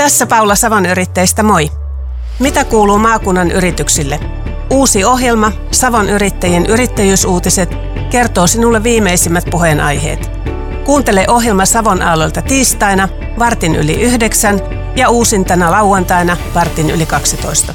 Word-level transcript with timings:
Tässä 0.00 0.26
Paula 0.26 0.54
Savon 0.54 0.86
yrittäjistä 0.86 1.42
moi. 1.42 1.70
Mitä 2.38 2.64
kuuluu 2.64 2.98
maakunnan 2.98 3.50
yrityksille? 3.50 4.20
Uusi 4.70 5.04
ohjelma, 5.04 5.52
Savon 5.70 6.08
yrittäjien 6.08 6.66
yrittäjyysuutiset, 6.66 7.70
kertoo 8.10 8.46
sinulle 8.46 8.82
viimeisimmät 8.82 9.44
puheenaiheet. 9.50 10.30
Kuuntele 10.84 11.24
ohjelma 11.28 11.64
Savon 11.64 12.02
aalloilta 12.02 12.42
tiistaina, 12.42 13.08
vartin 13.38 13.76
yli 13.76 14.00
yhdeksän 14.00 14.60
ja 14.96 15.10
uusintana 15.10 15.70
lauantaina, 15.70 16.36
vartin 16.54 16.90
yli 16.90 17.06
12. 17.06 17.74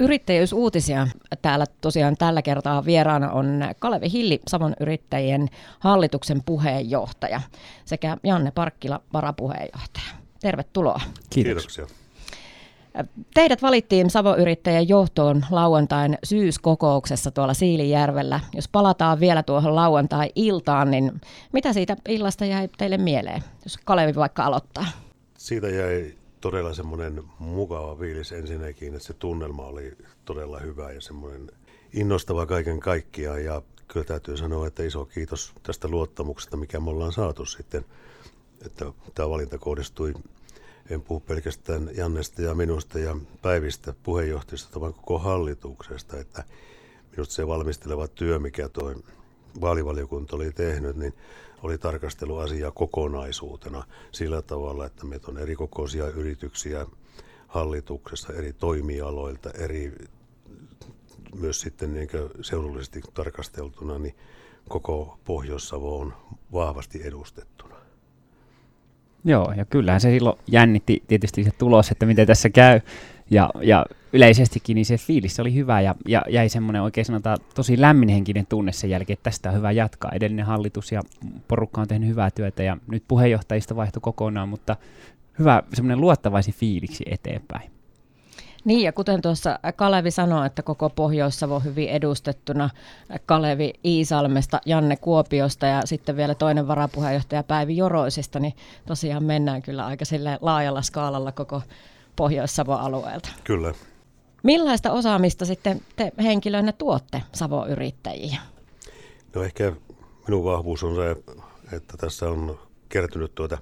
Yrittäjyysuutisia. 0.00 1.06
Täällä 1.42 1.66
tosiaan 1.80 2.16
tällä 2.16 2.42
kertaa 2.42 2.84
vieraana 2.84 3.32
on 3.32 3.60
Kalevi 3.78 4.12
Hilli, 4.12 4.40
Savon 4.48 4.74
yrittäjien 4.80 5.48
hallituksen 5.78 6.42
puheenjohtaja, 6.46 7.40
sekä 7.84 8.16
Janne 8.22 8.50
Parkkila, 8.50 9.00
varapuheenjohtaja. 9.12 10.06
Tervetuloa. 10.40 11.00
Kiitoksia. 11.30 11.86
Teidät 13.34 13.62
valittiin 13.62 14.10
Savo-yrittäjän 14.10 14.88
johtoon 14.88 15.44
lauantain 15.50 16.18
syyskokouksessa 16.24 17.30
tuolla 17.30 17.54
Siilijärvellä. 17.54 18.40
Jos 18.54 18.68
palataan 18.68 19.20
vielä 19.20 19.42
tuohon 19.42 19.74
lauantai-iltaan, 19.74 20.90
niin 20.90 21.20
mitä 21.52 21.72
siitä 21.72 21.96
illasta 22.08 22.44
jäi 22.44 22.68
teille 22.78 22.98
mieleen, 22.98 23.44
jos 23.64 23.78
Kalevi 23.84 24.14
vaikka 24.14 24.44
aloittaa? 24.44 24.86
Siitä 25.38 25.68
jäi 25.68 26.17
todella 26.40 26.74
semmoinen 26.74 27.22
mukava 27.38 27.96
fiilis 27.96 28.32
ensinnäkin, 28.32 28.94
että 28.94 29.06
se 29.06 29.12
tunnelma 29.12 29.66
oli 29.66 29.96
todella 30.24 30.58
hyvä 30.58 30.92
ja 30.92 31.00
semmoinen 31.00 31.50
innostava 31.92 32.46
kaiken 32.46 32.80
kaikkiaan. 32.80 33.44
Ja 33.44 33.62
kyllä 33.88 34.06
täytyy 34.06 34.36
sanoa, 34.36 34.66
että 34.66 34.82
iso 34.82 35.04
kiitos 35.04 35.52
tästä 35.62 35.88
luottamuksesta, 35.88 36.56
mikä 36.56 36.80
me 36.80 36.90
ollaan 36.90 37.12
saatu 37.12 37.46
sitten, 37.46 37.84
että 38.66 38.92
tämä 39.14 39.30
valinta 39.30 39.58
kohdistui 39.58 40.14
en 40.90 41.02
puhu 41.02 41.20
pelkästään 41.20 41.90
Jannesta 41.96 42.42
ja 42.42 42.54
minusta 42.54 42.98
ja 42.98 43.16
Päivistä 43.42 43.94
puheenjohtajista, 44.02 44.80
vaan 44.80 44.94
koko 44.94 45.18
hallituksesta, 45.18 46.20
että 46.20 46.44
minusta 47.10 47.34
se 47.34 47.46
valmisteleva 47.46 48.08
työ, 48.08 48.38
mikä 48.38 48.68
tuo 48.68 48.94
vaalivaliokunta 49.60 50.36
oli 50.36 50.52
tehnyt, 50.52 50.96
niin 50.96 51.14
oli 51.62 51.78
tarkastelu 51.78 52.38
asiaa 52.38 52.70
kokonaisuutena 52.70 53.84
sillä 54.12 54.42
tavalla, 54.42 54.86
että 54.86 55.06
meitä 55.06 55.26
on 55.30 55.38
eri 55.38 55.56
kokoisia 55.56 56.06
yrityksiä 56.06 56.86
hallituksessa, 57.48 58.32
eri 58.32 58.52
toimialoilta, 58.52 59.50
eri 59.50 59.92
myös 61.34 61.60
sitten 61.60 61.94
niin 61.94 62.08
seudullisesti 62.40 63.00
tarkasteltuna, 63.14 63.98
niin 63.98 64.14
koko 64.68 65.18
Pohjois-Savo 65.24 65.98
on 65.98 66.14
vahvasti 66.52 67.00
edustettuna. 67.06 67.74
Joo, 69.24 69.52
ja 69.56 69.64
kyllähän 69.64 70.00
se 70.00 70.10
silloin 70.10 70.38
jännitti 70.46 71.02
tietysti 71.08 71.44
se 71.44 71.50
tulos, 71.58 71.90
että 71.90 72.06
miten 72.06 72.26
tässä 72.26 72.50
käy. 72.50 72.80
Ja, 73.30 73.50
ja 73.62 73.86
yleisestikin 74.12 74.74
niin 74.74 74.86
se 74.86 74.96
fiilis 74.96 75.40
oli 75.40 75.54
hyvä 75.54 75.80
ja, 75.80 75.94
ja 76.08 76.22
jäi 76.28 76.48
semmoinen 76.48 76.82
oikein 76.82 77.04
sanotaan 77.04 77.38
tosi 77.54 77.80
lämminhenkinen 77.80 78.46
tunne 78.46 78.72
sen 78.72 78.90
jälkeen, 78.90 79.14
että 79.14 79.30
tästä 79.30 79.48
on 79.48 79.56
hyvä 79.56 79.72
jatkaa. 79.72 80.12
Edellinen 80.14 80.46
hallitus 80.46 80.92
ja 80.92 81.02
porukka 81.48 81.80
on 81.80 81.88
tehnyt 81.88 82.08
hyvää 82.08 82.30
työtä 82.30 82.62
ja 82.62 82.76
nyt 82.90 83.04
puheenjohtajista 83.08 83.76
vaihtui 83.76 84.00
kokonaan, 84.00 84.48
mutta 84.48 84.76
hyvä 85.38 85.62
semmoinen 85.74 86.00
luottavaisi 86.00 86.52
fiiliksi 86.52 87.04
eteenpäin. 87.10 87.70
Niin 88.64 88.82
ja 88.82 88.92
kuten 88.92 89.22
tuossa 89.22 89.58
Kalevi 89.76 90.10
sanoi, 90.10 90.46
että 90.46 90.62
koko 90.62 90.90
Pohjois-Savo 90.90 91.60
hyvin 91.60 91.88
edustettuna, 91.88 92.70
Kalevi 93.26 93.72
Iisalmesta, 93.84 94.60
Janne 94.66 94.96
Kuopiosta 94.96 95.66
ja 95.66 95.82
sitten 95.84 96.16
vielä 96.16 96.34
toinen 96.34 96.68
varapuheenjohtaja 96.68 97.42
Päivi 97.42 97.76
Joroisista, 97.76 98.40
niin 98.40 98.52
tosiaan 98.86 99.24
mennään 99.24 99.62
kyllä 99.62 99.86
aika 99.86 100.04
sille 100.04 100.38
laajalla 100.40 100.82
skaalalla 100.82 101.32
koko 101.32 101.62
Pohjois-Savon 102.16 102.80
alueelta. 102.80 103.28
Kyllä. 103.44 103.72
Millaista 104.42 104.92
osaamista 104.92 105.44
sitten 105.44 105.80
te 105.96 106.12
henkilönä 106.22 106.72
tuotte 106.72 107.22
Savo-yrittäjiin? 107.34 108.38
No 109.34 109.42
ehkä 109.42 109.72
minun 110.26 110.44
vahvuus 110.44 110.84
on 110.84 110.96
se, 110.96 111.16
että 111.76 111.96
tässä 111.96 112.28
on 112.28 112.58
kertynyt 112.88 113.34
tuota 113.34 113.58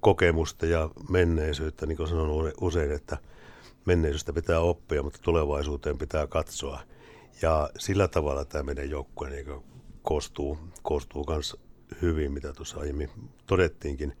kokemusta 0.00 0.66
ja 0.66 0.90
menneisyyttä, 1.08 1.86
niin 1.86 1.96
kuin 1.96 2.08
sanon 2.08 2.52
usein, 2.60 2.92
että– 2.92 3.18
menneisyydestä 3.84 4.32
pitää 4.32 4.60
oppia, 4.60 5.02
mutta 5.02 5.18
tulevaisuuteen 5.22 5.98
pitää 5.98 6.26
katsoa. 6.26 6.80
Ja 7.42 7.70
sillä 7.78 8.08
tavalla 8.08 8.44
tämä 8.44 8.62
meidän 8.62 8.90
joukkue 8.90 9.30
niin 9.30 9.46
koostuu, 10.02 10.58
koostuu 10.82 11.24
myös 11.28 11.56
hyvin, 12.02 12.32
mitä 12.32 12.52
tuossa 12.52 12.80
aiemmin 12.80 13.10
todettiinkin. 13.46 14.16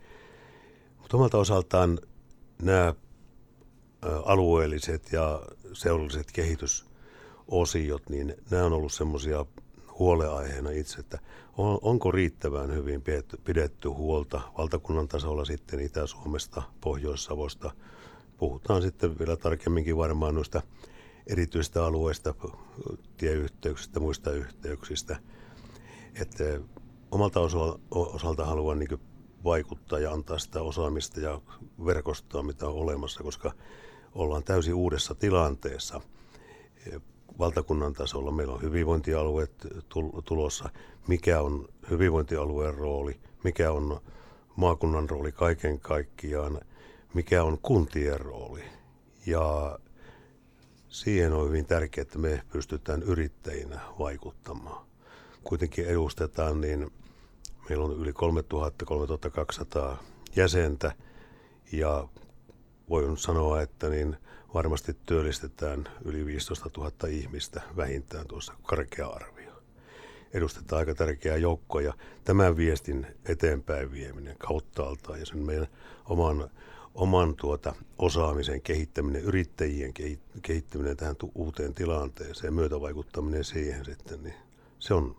Mutta 0.98 1.16
omalta 1.16 1.38
osaltaan 1.38 1.98
nämä 2.62 2.94
alueelliset 4.24 5.12
ja 5.12 5.42
seudulliset 5.72 6.32
kehitysosiot, 6.32 8.08
niin 8.08 8.34
nämä 8.50 8.64
on 8.64 8.72
ollut 8.72 8.92
semmoisia 8.92 9.46
huoleaiheena 9.98 10.70
itse, 10.70 11.00
että 11.00 11.18
on, 11.56 11.78
onko 11.82 12.10
riittävän 12.10 12.74
hyvin 12.74 13.02
pidetty, 13.02 13.36
pidetty 13.44 13.88
huolta 13.88 14.40
valtakunnan 14.58 15.08
tasolla 15.08 15.44
sitten 15.44 15.80
Itä-Suomesta, 15.80 16.62
Pohjois-Savosta, 16.80 17.70
puhutaan 18.36 18.82
sitten 18.82 19.18
vielä 19.18 19.36
tarkemminkin 19.36 19.96
varmaan 19.96 20.34
noista 20.34 20.62
erityistä 21.26 21.84
alueista, 21.84 22.34
tieyhteyksistä, 23.16 24.00
muista 24.00 24.32
yhteyksistä. 24.32 25.16
Että 26.20 26.44
omalta 27.10 27.40
osalta 27.90 28.44
haluan 28.44 28.78
niin 28.78 29.00
vaikuttaa 29.44 29.98
ja 29.98 30.12
antaa 30.12 30.38
sitä 30.38 30.62
osaamista 30.62 31.20
ja 31.20 31.40
verkostoa, 31.84 32.42
mitä 32.42 32.66
on 32.66 32.74
olemassa, 32.74 33.22
koska 33.22 33.52
ollaan 34.14 34.44
täysin 34.44 34.74
uudessa 34.74 35.14
tilanteessa. 35.14 36.00
Valtakunnan 37.38 37.92
tasolla 37.92 38.30
meillä 38.30 38.54
on 38.54 38.62
hyvinvointialueet 38.62 39.52
tulossa. 40.24 40.68
Mikä 41.08 41.40
on 41.40 41.68
hyvinvointialueen 41.90 42.74
rooli, 42.74 43.20
mikä 43.44 43.72
on 43.72 44.00
maakunnan 44.56 45.10
rooli 45.10 45.32
kaiken 45.32 45.80
kaikkiaan– 45.80 46.60
mikä 47.14 47.44
on 47.44 47.58
kuntien 47.62 48.20
rooli. 48.20 48.64
Ja 49.26 49.78
siihen 50.88 51.32
on 51.32 51.48
hyvin 51.48 51.66
tärkeää, 51.66 52.02
että 52.02 52.18
me 52.18 52.42
pystytään 52.52 53.02
yrittäjinä 53.02 53.80
vaikuttamaan. 53.98 54.86
Kuitenkin 55.44 55.86
edustetaan, 55.86 56.60
niin 56.60 56.90
meillä 57.68 57.84
on 57.84 57.96
yli 57.96 58.10
3000-3200 58.10 59.96
jäsentä 60.36 60.92
ja 61.72 62.08
voin 62.90 63.18
sanoa, 63.18 63.62
että 63.62 63.88
niin 63.88 64.16
varmasti 64.54 64.96
työllistetään 65.06 65.88
yli 66.04 66.26
15 66.26 66.70
000 66.76 66.92
ihmistä 67.08 67.62
vähintään 67.76 68.26
tuossa 68.26 68.52
karkea 68.62 69.06
arvio. 69.06 69.52
Edustetaan 70.34 70.78
aika 70.78 70.94
tärkeää 70.94 71.36
joukkoa 71.36 71.82
ja 71.82 71.94
tämän 72.24 72.56
viestin 72.56 73.06
eteenpäin 73.28 73.92
vieminen 73.92 74.36
kauttaaltaan 74.38 75.20
ja 75.20 75.26
sen 75.26 75.38
meidän 75.38 75.66
oman 76.04 76.50
oman 76.94 77.34
tuota 77.36 77.74
osaamisen 77.98 78.62
kehittäminen, 78.62 79.22
yrittäjien 79.22 79.92
kehittäminen 80.42 80.96
tähän 80.96 81.16
uuteen 81.34 81.74
tilanteeseen, 81.74 82.54
myötävaikuttaminen 82.54 83.44
siihen 83.44 83.84
sitten, 83.84 84.22
niin 84.22 84.34
se 84.78 84.94
on 84.94 85.16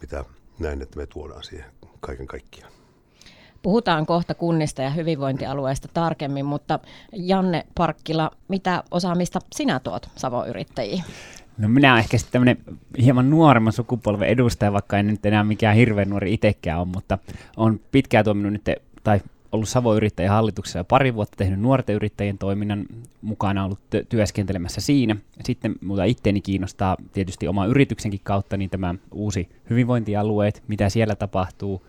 mitä 0.00 0.24
näin, 0.58 0.82
että 0.82 0.96
me 0.96 1.06
tuodaan 1.06 1.42
siihen 1.42 1.72
kaiken 2.00 2.26
kaikkiaan. 2.26 2.72
Puhutaan 3.64 4.06
kohta 4.06 4.34
kunnista 4.34 4.82
ja 4.82 4.90
hyvinvointialueista 4.90 5.88
tarkemmin, 5.94 6.46
mutta 6.46 6.78
Janne 7.12 7.66
Parkkila, 7.74 8.30
mitä 8.48 8.82
osaamista 8.90 9.38
sinä 9.52 9.80
tuot 9.80 10.08
Savo-yrittäjiin? 10.16 11.04
No 11.58 11.68
minä 11.68 11.92
olen 11.92 12.00
ehkä 12.00 12.18
sitten 12.18 12.32
tämmöinen 12.32 12.58
hieman 13.02 13.30
nuoremman 13.30 13.72
sukupolven 13.72 14.28
edustaja, 14.28 14.72
vaikka 14.72 14.98
en 14.98 15.06
nyt 15.06 15.26
enää 15.26 15.44
mikään 15.44 15.76
hirveän 15.76 16.10
nuori 16.10 16.34
itsekään 16.34 16.78
ole, 16.78 16.88
mutta 16.94 17.18
on 17.56 17.80
pitkään 17.92 18.24
toiminut 18.24 18.52
nyt, 18.52 18.68
tai 19.04 19.20
ollut 19.52 19.68
Savo-yrittäjän 19.68 20.32
hallituksessa 20.32 20.78
jo 20.78 20.84
pari 20.84 21.14
vuotta, 21.14 21.36
tehnyt 21.36 21.60
nuorten 21.60 21.96
yrittäjien 21.96 22.38
toiminnan 22.38 22.86
mukana, 23.22 23.64
ollut 23.64 23.80
työskentelemässä 24.08 24.80
siinä. 24.80 25.16
Sitten 25.44 25.74
muuta 25.80 26.04
itteeni 26.04 26.40
kiinnostaa 26.40 26.96
tietysti 27.12 27.48
oma 27.48 27.66
yrityksenkin 27.66 28.20
kautta 28.24 28.56
niin 28.56 28.70
tämä 28.70 28.94
uusi 29.12 29.48
hyvinvointialueet, 29.70 30.62
mitä 30.68 30.88
siellä 30.88 31.14
tapahtuu, 31.14 31.82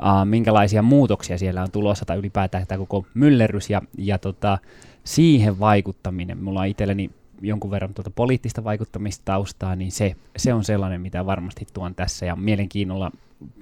uh, 0.00 0.24
minkälaisia 0.24 0.82
muutoksia 0.82 1.38
siellä 1.38 1.62
on 1.62 1.70
tulossa 1.70 2.04
tai 2.04 2.16
ylipäätään 2.16 2.66
tämä 2.66 2.78
koko 2.78 3.06
myllerrys 3.14 3.70
ja, 3.70 3.82
ja 3.98 4.18
tota, 4.18 4.58
siihen 5.04 5.60
vaikuttaminen. 5.60 6.44
Mulla 6.44 6.60
on 6.60 6.66
itselleni 6.66 7.10
jonkun 7.42 7.70
verran 7.70 7.94
tuota 7.94 8.10
poliittista 8.10 8.64
vaikuttamistaustaa, 8.64 9.76
niin 9.76 9.92
se, 9.92 10.16
se 10.36 10.54
on 10.54 10.64
sellainen, 10.64 11.00
mitä 11.00 11.26
varmasti 11.26 11.66
tuon 11.72 11.94
tässä 11.94 12.26
ja 12.26 12.36
mielenkiinnolla 12.36 13.10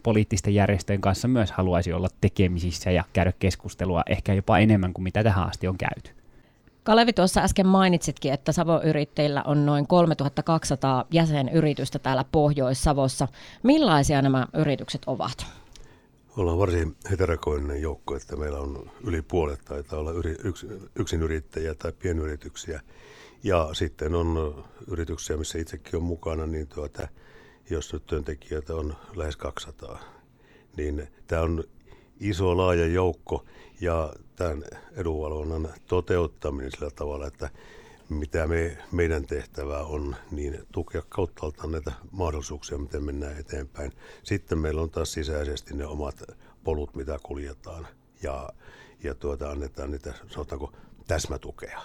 poliittisten 0.02 0.54
järjestöjen 0.54 1.00
kanssa 1.00 1.28
myös 1.28 1.52
haluaisi 1.52 1.92
olla 1.92 2.08
tekemisissä 2.20 2.90
ja 2.90 3.04
käydä 3.12 3.32
keskustelua 3.38 4.02
ehkä 4.06 4.34
jopa 4.34 4.58
enemmän 4.58 4.92
kuin 4.92 5.02
mitä 5.02 5.24
tähän 5.24 5.48
asti 5.48 5.68
on 5.68 5.78
käyty. 5.78 6.10
Kalevi 6.84 7.12
tuossa 7.12 7.40
äsken 7.40 7.66
mainitsitkin, 7.66 8.32
että 8.32 8.52
Savo-yrittäjillä 8.52 9.42
on 9.42 9.66
noin 9.66 9.86
3200 9.86 11.04
jäsenyritystä 11.10 11.98
täällä 11.98 12.24
Pohjois-Savossa. 12.32 13.28
Millaisia 13.62 14.22
nämä 14.22 14.46
yritykset 14.54 15.02
ovat? 15.06 15.46
Ollaan 16.36 16.58
varsin 16.58 16.96
heterokoinen 17.10 17.82
joukko, 17.82 18.16
että 18.16 18.36
meillä 18.36 18.58
on 18.58 18.90
yli 19.04 19.22
puolet 19.22 19.64
taitaa 19.64 19.98
olla 19.98 20.12
yri, 20.12 20.36
yks, 20.44 20.66
yksinyrittäjiä 20.96 21.74
tai 21.74 21.92
pienyrityksiä. 21.92 22.80
Ja 23.42 23.68
sitten 23.72 24.14
on 24.14 24.64
yrityksiä, 24.88 25.36
missä 25.36 25.58
itsekin 25.58 25.96
on 25.96 26.02
mukana, 26.02 26.46
niin 26.46 26.68
tuota, 26.68 27.08
jos 27.70 27.92
nyt 27.92 28.06
työntekijöitä 28.06 28.74
on 28.74 28.96
lähes 29.16 29.36
200, 29.36 29.98
niin 30.76 31.08
tämä 31.26 31.42
on 31.42 31.64
iso 32.20 32.56
laaja 32.56 32.86
joukko 32.86 33.44
ja 33.80 34.12
tämän 34.36 34.62
edunvalvonnan 34.96 35.68
toteuttaminen 35.86 36.70
sillä 36.70 36.90
tavalla, 36.90 37.26
että 37.26 37.50
mitä 38.08 38.46
me, 38.46 38.78
meidän 38.92 39.26
tehtävää 39.26 39.82
on, 39.82 40.16
niin 40.30 40.66
tukea 40.72 41.02
kauttaaltaan 41.08 41.70
näitä 41.72 41.92
mahdollisuuksia, 42.10 42.78
miten 42.78 43.04
mennään 43.04 43.38
eteenpäin. 43.38 43.92
Sitten 44.22 44.58
meillä 44.58 44.82
on 44.82 44.90
taas 44.90 45.12
sisäisesti 45.12 45.74
ne 45.74 45.86
omat 45.86 46.22
polut, 46.64 46.94
mitä 46.94 47.18
kuljetaan 47.22 47.86
ja, 48.22 48.48
ja 49.02 49.14
tuota, 49.14 49.50
annetaan 49.50 49.90
niitä, 49.90 50.14
sanotaanko, 50.28 50.72
täsmätukea. 51.06 51.80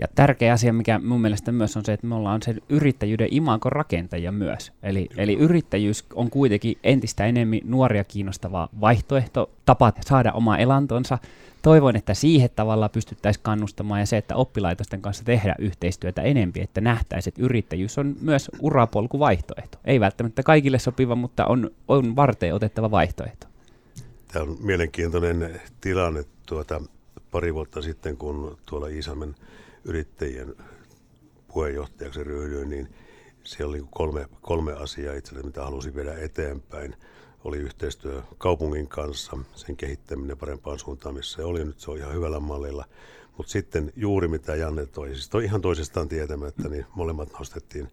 Ja 0.00 0.06
tärkeä 0.14 0.52
asia, 0.52 0.72
mikä 0.72 0.98
mun 0.98 1.20
mielestä 1.20 1.52
myös 1.52 1.76
on 1.76 1.84
se, 1.84 1.92
että 1.92 2.06
me 2.06 2.14
ollaan 2.14 2.42
sen 2.42 2.62
yrittäjyyden 2.68 3.28
imakon 3.30 3.72
rakentajia 3.72 4.32
myös. 4.32 4.72
Eli, 4.82 5.08
eli 5.16 5.34
yrittäjyys 5.34 6.04
on 6.14 6.30
kuitenkin 6.30 6.78
entistä 6.84 7.26
enemmän 7.26 7.60
nuoria 7.64 8.04
kiinnostava 8.04 8.68
vaihtoehto, 8.80 9.50
tapa 9.64 9.92
saada 10.00 10.32
oma 10.32 10.58
elantonsa. 10.58 11.18
Toivon, 11.62 11.96
että 11.96 12.14
siihen 12.14 12.50
tavalla 12.56 12.88
pystyttäisiin 12.88 13.42
kannustamaan 13.42 14.00
ja 14.00 14.06
se, 14.06 14.16
että 14.16 14.36
oppilaitosten 14.36 15.02
kanssa 15.02 15.24
tehdä 15.24 15.54
yhteistyötä 15.58 16.22
enempi, 16.22 16.60
että 16.60 16.80
nähtäisiin, 16.80 17.30
että 17.30 17.42
yrittäjyys 17.42 17.98
on 17.98 18.16
myös 18.20 18.50
urapolkuvaihtoehto. 18.60 19.78
Ei 19.84 20.00
välttämättä 20.00 20.42
kaikille 20.42 20.78
sopiva, 20.78 21.14
mutta 21.14 21.46
on, 21.46 21.70
on 21.88 22.16
varteen 22.16 22.54
otettava 22.54 22.90
vaihtoehto. 22.90 23.46
Tämä 24.32 24.42
on 24.42 24.56
mielenkiintoinen 24.60 25.60
tilanne. 25.80 26.24
Tuota, 26.46 26.80
pari 27.30 27.54
vuotta 27.54 27.82
sitten, 27.82 28.16
kun 28.16 28.58
tuolla 28.66 28.88
Iisalmen 28.88 29.34
yrittäjien 29.86 30.54
puheenjohtajaksi 31.48 32.24
ryhdyin, 32.24 32.70
niin 32.70 32.88
se 33.44 33.64
oli 33.64 33.82
kolme, 33.90 34.28
kolme 34.40 34.72
asiaa 34.72 35.14
itse 35.14 35.30
asiassa, 35.30 35.46
mitä 35.46 35.64
halusin 35.64 35.94
viedä 35.94 36.14
eteenpäin. 36.14 36.96
Oli 37.44 37.56
yhteistyö 37.56 38.22
kaupungin 38.38 38.88
kanssa, 38.88 39.38
sen 39.54 39.76
kehittäminen 39.76 40.38
parempaan 40.38 40.78
suuntaan, 40.78 41.14
missä 41.14 41.36
se 41.36 41.44
oli. 41.44 41.64
Nyt 41.64 41.80
se 41.80 41.90
on 41.90 41.98
ihan 41.98 42.14
hyvällä 42.14 42.40
mallilla. 42.40 42.84
Mutta 43.36 43.52
sitten 43.52 43.92
juuri 43.96 44.28
mitä 44.28 44.56
Janne 44.56 44.86
toi, 44.86 45.08
siis 45.08 45.28
toi 45.28 45.44
ihan 45.44 45.60
toisestaan 45.60 46.08
tietämättä, 46.08 46.68
niin 46.68 46.86
molemmat 46.94 47.32
nostettiin 47.38 47.88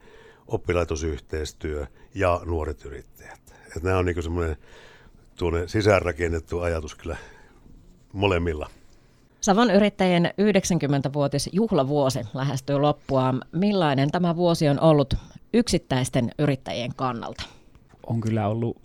oppilaitosyhteistyö 0.47 1.87
ja 2.15 2.41
nuoret 2.45 2.85
yrittäjät. 2.85 3.55
Et 3.77 3.83
nämä 3.83 3.97
on 3.97 4.05
niinku 4.05 4.21
semmoinen 4.21 4.57
tuonne 5.35 5.67
sisäänrakennettu 5.67 6.59
ajatus 6.59 6.95
kyllä 6.95 7.17
molemmilla. 8.13 8.69
Savon 9.43 9.71
yrittäjien 9.71 10.25
90-vuotis 10.25 11.49
juhlavuosi 11.53 12.19
lähestyy 12.33 12.79
loppua. 12.79 13.33
Millainen 13.51 14.11
tämä 14.11 14.35
vuosi 14.35 14.69
on 14.69 14.79
ollut 14.79 15.13
yksittäisten 15.53 16.31
yrittäjien 16.39 16.91
kannalta? 16.95 17.43
On 18.07 18.21
kyllä 18.21 18.47
ollut 18.47 18.77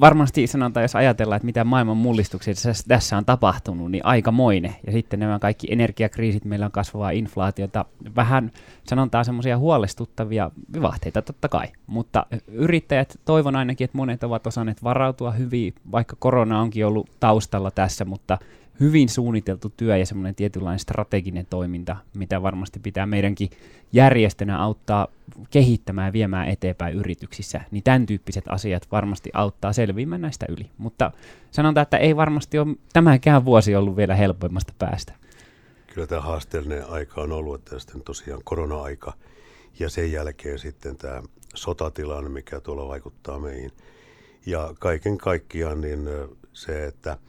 varmasti 0.00 0.46
sanotaan, 0.46 0.84
jos 0.84 0.96
ajatellaan, 0.96 1.36
että 1.36 1.46
mitä 1.46 1.64
maailman 1.64 1.96
mullistuksia 1.96 2.54
tässä 2.88 3.16
on 3.16 3.24
tapahtunut, 3.24 3.90
niin 3.90 4.06
aikamoinen. 4.06 4.76
Ja 4.86 4.92
sitten 4.92 5.20
nämä 5.20 5.38
kaikki 5.38 5.66
energiakriisit, 5.70 6.44
meillä 6.44 6.66
on 6.66 6.72
kasvavaa 6.72 7.10
inflaatiota, 7.10 7.84
vähän 8.16 8.52
sanotaan 8.86 9.24
semmoisia 9.24 9.58
huolestuttavia 9.58 10.50
vivahteita 10.72 11.22
totta 11.22 11.48
kai. 11.48 11.66
Mutta 11.86 12.26
yrittäjät, 12.48 13.20
toivon 13.24 13.56
ainakin, 13.56 13.84
että 13.84 13.98
monet 13.98 14.24
ovat 14.24 14.46
osanneet 14.46 14.82
varautua 14.82 15.30
hyvin, 15.30 15.74
vaikka 15.92 16.16
korona 16.18 16.60
onkin 16.60 16.86
ollut 16.86 17.10
taustalla 17.20 17.70
tässä, 17.70 18.04
mutta 18.04 18.38
hyvin 18.80 19.08
suunniteltu 19.08 19.72
työ 19.76 19.96
ja 19.96 20.06
semmoinen 20.06 20.34
tietynlainen 20.34 20.78
strateginen 20.78 21.46
toiminta, 21.50 21.96
mitä 22.14 22.42
varmasti 22.42 22.78
pitää 22.80 23.06
meidänkin 23.06 23.50
järjestönä 23.92 24.62
auttaa 24.62 25.08
kehittämään 25.50 26.06
ja 26.06 26.12
viemään 26.12 26.48
eteenpäin 26.48 26.94
yrityksissä, 26.94 27.60
niin 27.70 27.82
tämän 27.82 28.06
tyyppiset 28.06 28.44
asiat 28.48 28.88
varmasti 28.92 29.30
auttaa 29.34 29.72
selviämään 29.72 30.20
näistä 30.20 30.46
yli. 30.48 30.70
Mutta 30.78 31.12
sanotaan, 31.50 31.82
että 31.82 31.96
ei 31.96 32.16
varmasti 32.16 32.58
ole 32.58 32.76
tämäkään 32.92 33.44
vuosi 33.44 33.76
ollut 33.76 33.96
vielä 33.96 34.14
helpoimmasta 34.14 34.72
päästä. 34.78 35.12
Kyllä 35.86 36.06
tämä 36.06 36.20
haasteellinen 36.20 36.86
aika 36.88 37.20
on 37.20 37.32
ollut, 37.32 37.54
että 37.54 37.78
sitten 37.78 38.02
tosiaan 38.02 38.40
korona-aika 38.44 39.12
ja 39.78 39.88
sen 39.88 40.12
jälkeen 40.12 40.58
sitten 40.58 40.96
tämä 40.96 41.22
sotatilanne, 41.54 42.30
mikä 42.30 42.60
tuolla 42.60 42.88
vaikuttaa 42.88 43.38
meihin. 43.38 43.72
Ja 44.46 44.74
kaiken 44.78 45.18
kaikkiaan 45.18 45.80
niin 45.80 46.08
se, 46.52 46.84
että– 46.86 47.18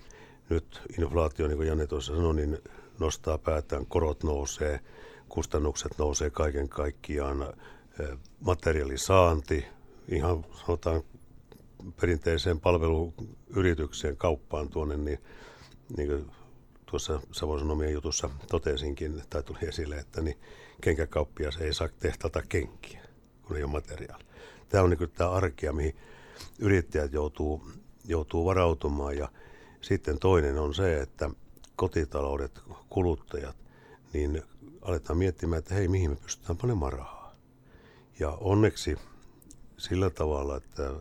nyt 0.50 0.82
inflaatio, 1.00 1.48
niin 1.48 1.58
kuin 1.58 1.68
Janne 1.68 1.88
tuossa 1.88 2.16
sanoi, 2.16 2.36
niin 2.36 2.58
nostaa 3.00 3.38
päätään, 3.38 3.86
korot 3.86 4.24
nousee, 4.24 4.80
kustannukset 5.30 5.98
nousee 5.98 6.30
kaiken 6.30 6.70
kaikkiaan, 6.70 7.54
materiaalisaanti, 8.40 9.66
ihan 10.08 10.46
sanotaan 10.66 11.04
perinteiseen 12.02 12.60
palveluyritykseen 12.60 14.18
kauppaan 14.18 14.70
tuonne, 14.70 14.98
niin, 14.98 15.20
niin 15.98 16.08
kuin 16.08 16.32
tuossa 16.86 17.20
Savon 17.32 17.60
Sanomien 17.60 17.94
jutussa 17.94 18.30
totesinkin, 18.50 19.22
tai 19.30 19.44
tuli 19.44 19.60
esille, 19.62 19.98
että 19.98 20.22
niin 20.22 20.38
kenkäkauppias 20.82 21.58
ei 21.58 21.74
saa 21.74 21.90
tehtata 22.00 22.42
kenkiä, 22.50 23.02
kun 23.44 23.58
ei 23.58 23.64
ole 23.64 23.72
materiaali. 23.72 24.24
Tämä 24.70 24.84
on 24.84 24.90
niin 24.90 25.10
tämä 25.10 25.32
arkia, 25.32 25.74
mihin 25.74 25.96
yrittäjät 26.60 27.14
joutuu, 27.14 27.68
joutuu 28.06 28.46
varautumaan 28.46 29.18
ja 29.18 29.30
sitten 29.82 30.20
toinen 30.20 30.58
on 30.58 30.74
se, 30.74 31.02
että 31.02 31.30
kotitaloudet, 31.76 32.62
kuluttajat, 32.90 33.56
niin 34.14 34.44
aletaan 34.82 35.18
miettimään, 35.18 35.60
että 35.60 35.74
hei, 35.74 35.88
mihin 35.88 36.10
me 36.10 36.16
pystytään 36.16 36.58
panemaan 36.58 36.94
rahaa. 36.94 37.36
Ja 38.20 38.32
onneksi 38.32 38.98
sillä 39.78 40.10
tavalla, 40.10 40.58
että 40.58 40.94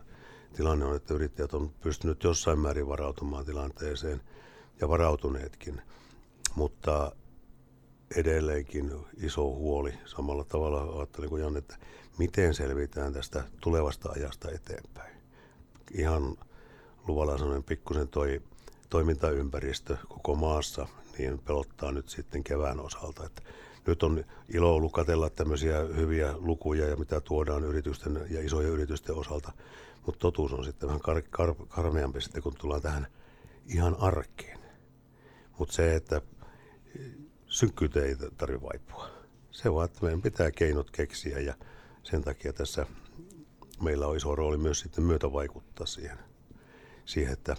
tilanne 0.53 0.85
on, 0.85 0.95
että 0.95 1.13
yrittäjät 1.13 1.53
on 1.53 1.69
pystynyt 1.69 2.23
jossain 2.23 2.59
määrin 2.59 2.87
varautumaan 2.87 3.45
tilanteeseen 3.45 4.21
ja 4.81 4.89
varautuneetkin. 4.89 5.81
Mutta 6.55 7.11
edelleenkin 8.15 8.91
iso 9.17 9.43
huoli 9.43 9.93
samalla 10.05 10.43
tavalla 10.43 10.97
ajattelin 10.97 11.29
kuin 11.29 11.41
Janne, 11.41 11.59
että 11.59 11.77
miten 12.17 12.53
selvitään 12.53 13.13
tästä 13.13 13.43
tulevasta 13.61 14.09
ajasta 14.09 14.51
eteenpäin. 14.51 15.17
Ihan 15.91 16.37
luvalla 17.07 17.37
sanoen 17.37 17.63
pikkusen 17.63 18.07
toi 18.07 18.41
toimintaympäristö 18.89 19.97
koko 20.07 20.35
maassa 20.35 20.87
niin 21.17 21.39
pelottaa 21.39 21.91
nyt 21.91 22.09
sitten 22.09 22.43
kevään 22.43 22.79
osalta. 22.79 23.25
Että 23.25 23.41
nyt 23.87 24.03
on 24.03 24.25
ilo 24.49 24.75
ollut 24.75 24.91
katella 24.91 25.29
tämmöisiä 25.29 25.79
hyviä 25.79 26.33
lukuja 26.37 26.87
ja 26.87 26.95
mitä 26.95 27.21
tuodaan 27.21 27.63
yritysten 27.63 28.21
ja 28.29 28.41
isojen 28.41 28.69
yritysten 28.69 29.15
osalta, 29.15 29.51
mutta 30.05 30.19
totuus 30.19 30.53
on 30.53 30.65
sitten 30.65 30.89
vähän 30.89 31.01
kar- 31.01 31.41
kar- 31.41 31.67
karmeampi 31.67 32.21
sitten, 32.21 32.43
kun 32.43 32.55
tullaan 32.59 32.81
tähän 32.81 33.07
ihan 33.67 33.95
arkeen. 33.99 34.59
Mutta 35.59 35.73
se, 35.73 35.95
että 35.95 36.21
synkkyyteen 37.47 38.07
ei 38.07 38.15
tarvitse 38.37 38.67
vaipua. 38.67 39.09
Se 39.51 39.73
vaan, 39.73 39.85
että 39.85 39.99
meidän 40.01 40.21
pitää 40.21 40.51
keinot 40.51 40.91
keksiä 40.91 41.39
ja 41.39 41.53
sen 42.03 42.23
takia 42.23 42.53
tässä 42.53 42.85
meillä 43.81 44.07
on 44.07 44.17
iso 44.17 44.35
rooli 44.35 44.57
myös 44.57 44.79
sitten 44.79 45.03
myötä 45.03 45.33
vaikuttaa 45.33 45.87
siihen, 45.87 46.17
siihen 47.05 47.33
että 47.33 47.55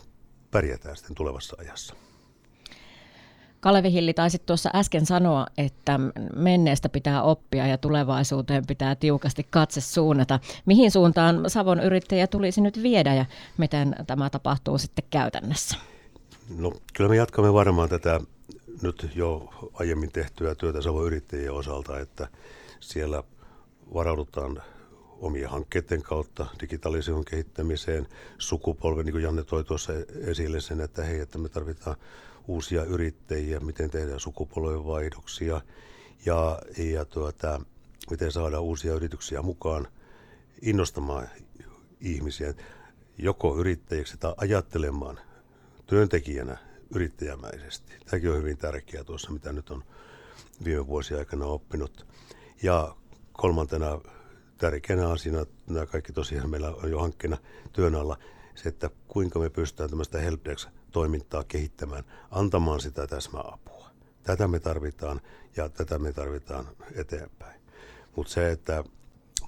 pärjätään 0.50 0.96
sitten 0.96 1.14
tulevassa 1.14 1.56
ajassa. 1.58 1.94
Kalevi 3.60 3.92
Hilli 3.92 4.14
taisi 4.14 4.38
tuossa 4.38 4.70
äsken 4.74 5.06
sanoa, 5.06 5.46
että 5.58 6.00
menneestä 6.36 6.88
pitää 6.88 7.22
oppia 7.22 7.66
ja 7.66 7.78
tulevaisuuteen 7.78 8.66
pitää 8.66 8.94
tiukasti 8.94 9.46
katse 9.50 9.80
suunnata. 9.80 10.40
Mihin 10.66 10.90
suuntaan 10.90 11.50
Savon 11.50 11.80
yrittäjä 11.80 12.26
tulisi 12.26 12.60
nyt 12.60 12.82
viedä 12.82 13.14
ja 13.14 13.26
miten 13.56 13.96
tämä 14.06 14.30
tapahtuu 14.30 14.78
sitten 14.78 15.04
käytännössä? 15.10 15.76
No 16.58 16.72
kyllä 16.96 17.10
me 17.10 17.16
jatkamme 17.16 17.52
varmaan 17.52 17.88
tätä 17.88 18.20
nyt 18.82 19.10
jo 19.14 19.48
aiemmin 19.72 20.12
tehtyä 20.12 20.54
työtä 20.54 20.82
Savon 20.82 21.06
yrittäjien 21.06 21.52
osalta, 21.52 22.00
että 22.00 22.28
siellä 22.80 23.22
varaudutaan 23.94 24.62
omien 25.18 25.50
hankkeiden 25.50 26.02
kautta 26.02 26.46
digitalisaation 26.60 27.25
kehittämiseen, 27.25 28.06
sukupolven, 28.38 29.04
niin 29.04 29.12
kuin 29.12 29.22
Janne 29.22 29.44
toi 29.44 29.64
tuossa 29.64 29.92
esille 30.20 30.60
sen, 30.60 30.80
että 30.80 31.04
hei, 31.04 31.20
että 31.20 31.38
me 31.38 31.48
tarvitaan 31.48 31.96
uusia 32.48 32.84
yrittäjiä, 32.84 33.60
miten 33.60 33.90
tehdään 33.90 34.20
sukupolvenvaihdoksia 34.20 35.60
ja, 36.26 36.62
ja 36.78 37.04
tuota, 37.04 37.60
miten 38.10 38.32
saada 38.32 38.60
uusia 38.60 38.94
yrityksiä 38.94 39.42
mukaan 39.42 39.88
innostamaan 40.62 41.28
ihmisiä 42.00 42.54
joko 43.18 43.58
yrittäjiksi 43.58 44.16
tai 44.16 44.34
ajattelemaan 44.37 45.20
työntekijänä 45.87 46.56
yrittäjämäisesti. 46.94 47.92
Tämäkin 48.06 48.30
on 48.30 48.37
hyvin 48.37 48.58
tärkeää 48.58 49.04
tuossa, 49.04 49.30
mitä 49.30 49.52
nyt 49.52 49.70
on 49.70 49.84
viime 50.64 50.87
vuosien 50.87 51.20
aikana 51.20 51.44
oppinut. 51.44 52.06
Ja 52.62 52.96
kolmantena 53.32 54.00
tärkeänä 54.58 55.10
asiana, 55.10 55.46
nämä 55.66 55.86
kaikki 55.86 56.12
tosiaan 56.12 56.50
meillä 56.50 56.68
on 56.68 56.90
jo 56.90 57.00
hankkeena 57.00 57.36
työn 57.72 57.94
alla, 57.94 58.18
se, 58.54 58.68
että 58.68 58.90
kuinka 59.08 59.38
me 59.38 59.50
pystytään 59.50 59.90
tämmöistä 59.90 60.18
helpdesk-toimintaa 60.18 61.44
kehittämään, 61.44 62.04
antamaan 62.30 62.80
sitä 62.80 63.06
täsmäapua. 63.06 63.90
Tätä 64.22 64.48
me 64.48 64.60
tarvitaan 64.60 65.20
ja 65.56 65.68
tätä 65.68 65.98
me 65.98 66.12
tarvitaan 66.12 66.68
eteenpäin. 66.94 67.60
Mutta 68.16 68.32
se, 68.32 68.50
että 68.50 68.84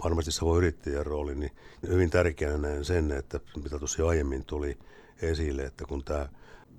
varmasti 0.05 0.33
Savo 0.33 0.59
yrittäjän 0.59 1.07
rooli, 1.07 1.35
niin 1.35 1.53
hyvin 1.89 2.11
tärkeänä 2.11 2.59
näen 2.59 2.85
sen, 2.85 3.13
että 3.13 3.41
mitä 3.63 3.79
tuossa 3.79 4.03
jo 4.03 4.09
aiemmin 4.09 4.45
tuli 4.45 4.79
esille, 5.23 5.63
että 5.63 5.85
kun 5.85 6.05
tämä 6.05 6.29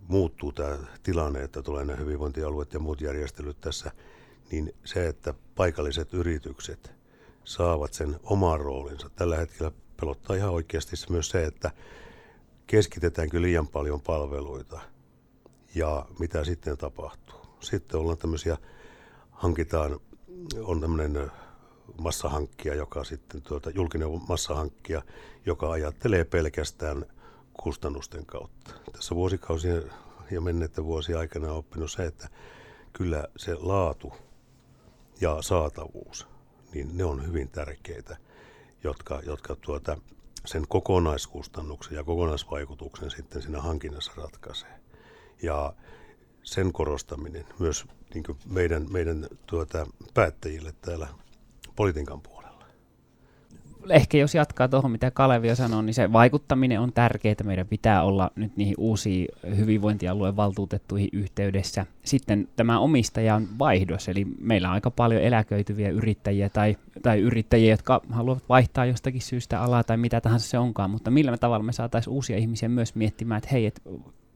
muuttuu 0.07 0.51
tämä 0.51 0.77
tilanne, 1.03 1.43
että 1.43 1.61
tulee 1.61 1.85
nämä 1.85 1.99
hyvinvointialueet 1.99 2.73
ja 2.73 2.79
muut 2.79 3.01
järjestelyt 3.01 3.61
tässä, 3.61 3.91
niin 4.51 4.75
se, 4.83 5.07
että 5.07 5.33
paikalliset 5.55 6.13
yritykset 6.13 7.00
saavat 7.43 7.93
sen 7.93 8.19
oman 8.23 8.59
roolinsa. 8.59 9.09
Tällä 9.09 9.37
hetkellä 9.37 9.71
pelottaa 9.99 10.35
ihan 10.35 10.49
oikeasti 10.49 10.95
myös 11.09 11.29
se, 11.29 11.45
että 11.45 11.71
keskitetäänkö 12.67 13.41
liian 13.41 13.67
paljon 13.67 14.01
palveluita 14.01 14.79
ja 15.75 16.05
mitä 16.19 16.43
sitten 16.43 16.77
tapahtuu. 16.77 17.41
Sitten 17.59 17.99
ollaan 17.99 18.17
tämmöisiä, 18.17 18.57
hankitaan, 19.31 19.99
on 20.63 20.81
tämmöinen 20.81 21.31
massahankkija, 21.97 22.75
joka 22.75 23.03
sitten 23.03 23.41
tuota, 23.41 23.69
julkinen 23.69 24.07
massahankkija, 24.27 25.01
joka 25.45 25.71
ajattelee 25.71 26.25
pelkästään 26.25 27.05
kustannusten 27.53 28.25
kautta. 28.25 28.71
Tässä 28.91 29.15
vuosikausien 29.15 29.83
ja 30.31 30.41
menneiden 30.41 30.85
vuosien 30.85 31.17
aikana 31.17 31.51
on 31.51 31.57
oppinut 31.57 31.91
se, 31.91 32.05
että 32.05 32.29
kyllä 32.93 33.27
se 33.37 33.55
laatu 33.55 34.13
ja 35.21 35.37
saatavuus, 35.41 36.27
niin 36.73 36.97
ne 36.97 37.03
on 37.03 37.27
hyvin 37.27 37.49
tärkeitä, 37.49 38.17
jotka, 38.83 39.21
jotka 39.25 39.55
tuota, 39.55 39.97
sen 40.45 40.67
kokonaiskustannuksen 40.67 41.95
ja 41.95 42.03
kokonaisvaikutuksen 42.03 43.11
sitten 43.11 43.41
siinä 43.41 43.61
hankinnassa 43.61 44.11
ratkaisee. 44.15 44.79
Ja 45.41 45.73
sen 46.43 46.73
korostaminen 46.73 47.45
myös 47.59 47.85
niin 48.13 48.23
meidän, 48.45 48.87
meidän 48.91 49.27
tuota, 49.47 49.87
päättäjille 50.13 50.73
täällä 50.81 51.07
politiikan 51.75 52.21
puolella. 52.21 52.40
Ehkä 53.89 54.17
jos 54.17 54.35
jatkaa 54.35 54.67
tuohon, 54.67 54.91
mitä 54.91 55.11
Kalevio 55.11 55.55
sanoi, 55.55 55.83
niin 55.83 55.93
se 55.93 56.13
vaikuttaminen 56.13 56.79
on 56.79 56.93
tärkeää. 56.93 57.35
Meidän 57.43 57.67
pitää 57.67 58.03
olla 58.03 58.31
nyt 58.35 58.57
niihin 58.57 58.75
uusiin 58.77 59.27
hyvinvointialueen 59.57 60.35
valtuutettuihin 60.35 61.09
yhteydessä. 61.13 61.85
Sitten 62.05 62.47
tämä 62.55 62.79
omistajan 62.79 63.47
vaihdos, 63.59 64.09
eli 64.09 64.25
meillä 64.39 64.67
on 64.67 64.73
aika 64.73 64.91
paljon 64.91 65.21
eläköityviä 65.21 65.89
yrittäjiä 65.89 66.49
tai, 66.49 66.77
tai 67.01 67.19
yrittäjiä, 67.19 67.73
jotka 67.73 68.01
haluavat 68.09 68.43
vaihtaa 68.49 68.85
jostakin 68.85 69.21
syystä 69.21 69.61
alaa 69.61 69.83
tai 69.83 69.97
mitä 69.97 70.21
tahansa 70.21 70.49
se 70.49 70.57
onkaan, 70.57 70.89
mutta 70.89 71.11
millä 71.11 71.37
tavalla 71.37 71.63
me 71.63 71.73
saataisiin 71.73 72.13
uusia 72.13 72.37
ihmisiä 72.37 72.69
myös 72.69 72.95
miettimään, 72.95 73.37
että 73.37 73.49
hei, 73.51 73.65
et 73.65 73.81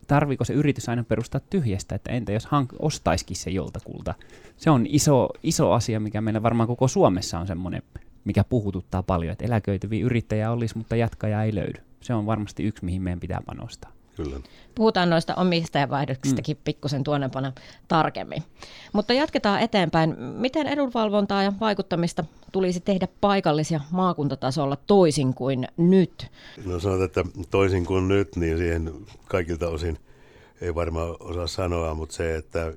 tarviiko 0.07 0.43
se 0.43 0.53
yritys 0.53 0.89
aina 0.89 1.03
perustaa 1.03 1.41
tyhjästä, 1.49 1.95
että 1.95 2.11
entä 2.11 2.31
jos 2.31 2.45
hank- 2.45 2.75
ostaisikin 2.79 3.35
se 3.35 3.49
joltakulta. 3.49 4.13
Se 4.57 4.69
on 4.69 4.85
iso, 4.89 5.29
iso 5.43 5.71
asia, 5.71 5.99
mikä 5.99 6.21
meillä 6.21 6.43
varmaan 6.43 6.67
koko 6.67 6.87
Suomessa 6.87 7.39
on 7.39 7.47
semmoinen, 7.47 7.81
mikä 8.25 8.44
puhututtaa 8.44 9.03
paljon, 9.03 9.32
että 9.32 9.46
eläköityviä 9.46 10.05
yrittäjä 10.05 10.51
olisi, 10.51 10.77
mutta 10.77 10.96
jatkaja 10.96 11.44
ei 11.44 11.55
löydy. 11.55 11.82
Se 12.01 12.13
on 12.13 12.25
varmasti 12.25 12.63
yksi, 12.63 12.86
mihin 12.86 13.01
meidän 13.01 13.20
pitää 13.20 13.41
panostaa. 13.46 13.91
Kyllä. 14.15 14.39
Puhutaan 14.75 15.10
noista 15.10 15.36
omistajavaihdoksistakin 15.36 16.58
mm. 16.58 16.62
pikkusen 16.63 17.03
tuonnepana 17.03 17.53
tarkemmin. 17.88 18.44
Mutta 18.94 19.13
jatketaan 19.13 19.62
eteenpäin. 19.62 20.20
Miten 20.20 20.67
edunvalvontaa 20.67 21.44
ja 21.44 21.53
vaikuttamista 21.60 22.25
tulisi 22.51 22.79
tehdä 22.79 23.08
paikallis- 23.22 23.72
ja 23.72 23.79
maakuntatasolla 23.91 24.77
toisin 24.88 25.34
kuin 25.34 25.67
nyt? 25.77 26.27
No 26.65 26.79
sanotaan, 26.79 27.05
että 27.05 27.24
toisin 27.51 27.86
kuin 27.86 28.08
nyt, 28.08 28.36
niin 28.36 28.58
siihen 28.58 28.94
kaikilta 29.25 29.67
osin 29.67 29.98
ei 30.62 30.75
varmaan 30.75 31.15
osaa 31.20 31.48
sanoa, 31.48 31.94
mutta 31.94 32.15
se, 32.15 32.36
että 32.36 32.74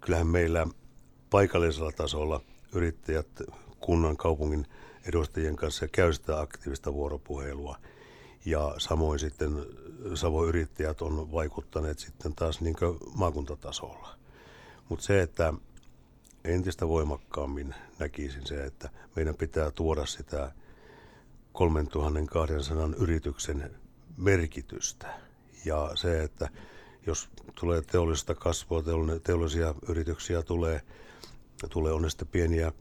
kyllähän 0.00 0.26
meillä 0.26 0.66
paikallisella 1.30 1.92
tasolla 1.92 2.40
yrittäjät 2.72 3.28
kunnan 3.80 4.16
kaupungin 4.16 4.66
edustajien 5.08 5.56
kanssa 5.56 5.88
käy 5.88 6.12
sitä 6.12 6.40
aktiivista 6.40 6.92
vuoropuhelua– 6.92 7.76
ja 8.44 8.74
samoin 8.78 9.18
sitten 9.18 9.66
Savon 10.14 10.48
yrittäjät 10.48 11.02
on 11.02 11.32
vaikuttaneet 11.32 11.98
sitten 11.98 12.34
taas 12.34 12.60
niin 12.60 12.76
maakuntatasolla. 13.14 14.14
Mutta 14.88 15.04
se, 15.04 15.22
että 15.22 15.54
entistä 16.44 16.88
voimakkaammin 16.88 17.74
näkisin 17.98 18.46
se, 18.46 18.64
että 18.64 18.90
meidän 19.16 19.34
pitää 19.34 19.70
tuoda 19.70 20.06
sitä 20.06 20.52
3200 21.52 22.88
yrityksen 22.98 23.70
merkitystä. 24.16 25.20
Ja 25.64 25.90
se, 25.94 26.22
että 26.22 26.48
jos 27.06 27.28
tulee 27.60 27.82
teollista 27.82 28.34
kasvua, 28.34 28.82
teollisia 29.22 29.74
yrityksiä 29.88 30.42
tulee, 30.42 30.80
tulee 31.68 31.92
on 31.92 32.10
sitten 32.10 32.28
pieniä 32.28 32.72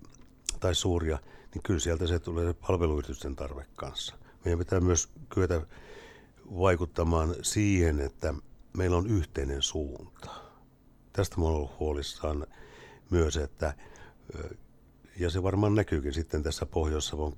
tai 0.59 0.75
suuria, 0.75 1.19
niin 1.53 1.63
kyllä 1.63 1.79
sieltä 1.79 2.07
se 2.07 2.19
tulee 2.19 2.53
palveluyritysten 2.53 3.35
tarve 3.35 3.65
kanssa 3.75 4.15
meidän 4.45 4.59
pitää 4.59 4.79
myös 4.79 5.09
kyetä 5.29 5.61
vaikuttamaan 6.45 7.35
siihen, 7.41 7.99
että 7.99 8.33
meillä 8.77 8.97
on 8.97 9.07
yhteinen 9.07 9.61
suunta. 9.61 10.29
Tästä 11.13 11.37
mä 11.37 11.45
olen 11.45 11.69
huolissaan 11.79 12.47
myös, 13.09 13.37
että, 13.37 13.73
ja 15.19 15.29
se 15.29 15.43
varmaan 15.43 15.75
näkyykin 15.75 16.13
sitten 16.13 16.43
tässä 16.43 16.65
Pohjois-Savon 16.65 17.37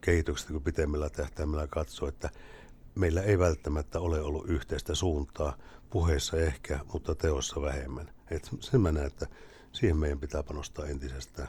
kehityksestä, 0.00 0.52
kun 0.52 0.62
pitemmällä 0.62 1.10
tähtäimellä 1.10 1.66
katsoo, 1.66 2.08
että 2.08 2.30
meillä 2.94 3.22
ei 3.22 3.38
välttämättä 3.38 4.00
ole 4.00 4.20
ollut 4.20 4.48
yhteistä 4.48 4.94
suuntaa, 4.94 5.56
puheissa 5.90 6.36
ehkä, 6.36 6.80
mutta 6.92 7.14
teossa 7.14 7.62
vähemmän. 7.62 8.10
Et 8.30 8.50
sen 8.60 8.80
mä 8.80 8.92
näen, 8.92 9.06
että 9.06 9.26
siihen 9.72 9.96
meidän 9.96 10.20
pitää 10.20 10.42
panostaa 10.42 10.86
entisestään. 10.86 11.48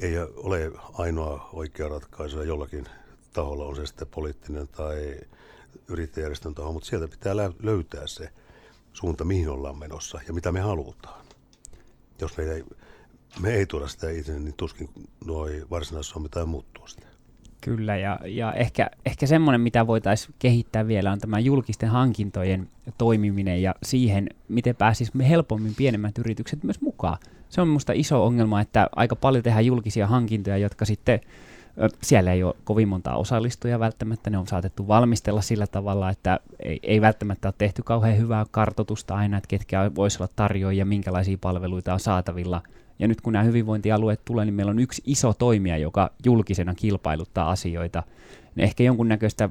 Ei 0.00 0.18
ole 0.18 0.72
ainoa 0.92 1.50
oikea 1.52 1.88
ratkaisu 1.88 2.42
jollakin 2.42 2.84
taholla, 3.32 3.64
on 3.64 3.76
se 3.76 3.86
sitten 3.86 4.08
poliittinen 4.08 4.68
tai 4.68 5.20
yrittäjärjestön 5.88 6.54
taho, 6.54 6.72
mutta 6.72 6.88
sieltä 6.88 7.08
pitää 7.08 7.36
löytää 7.62 8.06
se 8.06 8.30
suunta, 8.92 9.24
mihin 9.24 9.48
ollaan 9.48 9.78
menossa 9.78 10.20
ja 10.26 10.32
mitä 10.32 10.52
me 10.52 10.60
halutaan. 10.60 11.26
Jos 12.20 12.36
me 12.36 12.44
ei, 12.44 12.64
me 13.40 13.54
ei 13.54 13.66
tuoda 13.66 13.88
sitä 13.88 14.10
itse, 14.10 14.38
niin 14.38 14.54
tuskin 14.56 14.88
nuo 15.24 15.46
varsinais-Suomi 15.70 16.28
tai 16.28 16.46
muuttuu 16.46 16.86
sitä. 16.86 17.06
Kyllä, 17.60 17.96
ja, 17.96 18.18
ja 18.24 18.52
ehkä, 18.52 18.90
ehkä 19.06 19.26
semmoinen, 19.26 19.60
mitä 19.60 19.86
voitaisiin 19.86 20.34
kehittää 20.38 20.86
vielä, 20.86 21.12
on 21.12 21.18
tämä 21.18 21.38
julkisten 21.38 21.88
hankintojen 21.88 22.70
toimiminen 22.98 23.62
ja 23.62 23.74
siihen, 23.82 24.28
miten 24.48 24.76
pääsisimme 24.76 25.28
helpommin 25.28 25.74
pienemmät 25.74 26.18
yritykset 26.18 26.64
myös 26.64 26.80
mukaan. 26.80 27.18
Se 27.48 27.60
on 27.60 27.68
minusta 27.68 27.92
iso 27.92 28.26
ongelma, 28.26 28.60
että 28.60 28.88
aika 28.96 29.16
paljon 29.16 29.44
tehdään 29.44 29.66
julkisia 29.66 30.06
hankintoja, 30.06 30.58
jotka 30.58 30.84
sitten 30.84 31.20
siellä 32.02 32.32
ei 32.32 32.42
ole 32.42 32.54
kovin 32.64 32.88
monta 32.88 33.14
osallistujaa 33.14 33.78
välttämättä, 33.78 34.30
ne 34.30 34.38
on 34.38 34.46
saatettu 34.46 34.88
valmistella 34.88 35.42
sillä 35.42 35.66
tavalla, 35.66 36.10
että 36.10 36.40
ei, 36.60 36.80
ei 36.82 37.00
välttämättä 37.00 37.48
ole 37.48 37.54
tehty 37.58 37.82
kauhean 37.82 38.18
hyvää 38.18 38.46
kartotusta 38.50 39.14
aina, 39.14 39.36
että 39.36 39.48
ketkä 39.48 39.90
voisivat 39.94 40.20
olla 40.20 40.32
tarjoajia, 40.36 40.86
minkälaisia 40.86 41.38
palveluita 41.40 41.92
on 41.92 42.00
saatavilla. 42.00 42.62
Ja 42.98 43.08
nyt 43.08 43.20
kun 43.20 43.32
nämä 43.32 43.42
hyvinvointialueet 43.42 44.20
tulee, 44.24 44.44
niin 44.44 44.54
meillä 44.54 44.70
on 44.70 44.78
yksi 44.78 45.02
iso 45.06 45.34
toimija, 45.34 45.78
joka 45.78 46.10
julkisena 46.24 46.74
kilpailuttaa 46.74 47.50
asioita. 47.50 48.02
Ehkä 48.56 48.82
jonkunnäköistä 48.82 49.48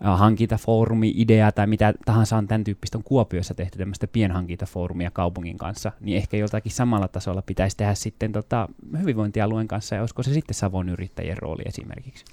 hankintafoorumi-idea 0.00 1.52
tai 1.52 1.66
mitä 1.66 1.94
tahansa 2.04 2.36
on 2.36 2.48
tämän 2.48 2.64
tyyppistä 2.64 2.98
on 2.98 3.04
Kuopiossa 3.04 3.54
tehty 3.54 3.78
tämmöistä 3.78 4.06
pienhankintafoorumia 4.06 5.10
kaupungin 5.10 5.58
kanssa, 5.58 5.92
niin 6.00 6.16
ehkä 6.16 6.36
joltakin 6.36 6.72
samalla 6.72 7.08
tasolla 7.08 7.42
pitäisi 7.42 7.76
tehdä 7.76 7.94
sitten 7.94 8.32
tota 8.32 8.68
hyvinvointialueen 9.00 9.68
kanssa 9.68 9.94
ja 9.94 10.00
olisiko 10.00 10.22
se 10.22 10.32
sitten 10.32 10.54
Savon 10.54 10.88
yrittäjien 10.88 11.38
rooli 11.38 11.62
esimerkiksi? 11.66 12.24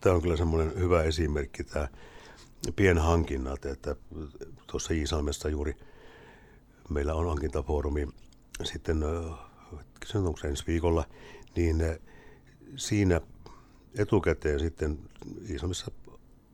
Tämä 0.00 0.14
on 0.14 0.22
kyllä 0.22 0.36
semmoinen 0.36 0.72
hyvä 0.78 1.02
esimerkki 1.02 1.64
tämä 1.64 1.88
pienhankinnat, 2.76 3.66
että 3.66 3.96
tuossa 4.66 4.94
Iisalmessa 4.94 5.48
juuri 5.48 5.76
meillä 6.90 7.14
on 7.14 7.28
hankintafoorumi 7.28 8.08
sitten, 8.64 9.02
onko 10.14 10.36
se 10.36 10.48
ensi 10.48 10.64
viikolla, 10.66 11.04
niin 11.56 11.82
siinä 12.76 13.20
etukäteen 13.98 14.60
sitten 14.60 14.98
Iisalmessa 15.50 15.90